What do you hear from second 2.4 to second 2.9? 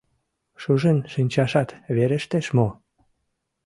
мо?